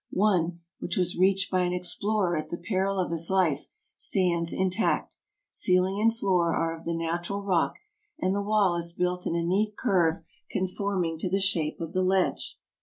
One, 0.09 0.61
which 0.79 0.97
was 0.97 1.15
reached 1.15 1.51
by 1.51 1.59
an 1.61 1.73
explorer 1.73 2.35
at 2.35 2.49
the 2.49 2.57
peril 2.57 2.97
of 2.97 3.11
his 3.11 3.29
life, 3.29 3.67
stands 3.97 4.51
intact; 4.51 5.13
ceiling 5.51 6.01
and 6.01 6.17
floor 6.17 6.55
are 6.55 6.75
of 6.75 6.85
the 6.85 6.95
natural 6.95 7.43
rock, 7.43 7.75
and 8.17 8.33
the 8.33 8.41
wall 8.41 8.75
is 8.75 8.93
built 8.93 9.27
in 9.27 9.35
a 9.35 9.43
neat 9.43 9.77
curve 9.77 10.23
conforming 10.49 11.19
to 11.19 11.29
the 11.29 11.39
shape 11.39 11.79
of 11.79 11.93
the 11.93 12.01
ledge. 12.01 12.57